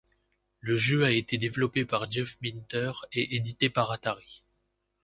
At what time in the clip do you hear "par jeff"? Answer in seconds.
1.85-2.35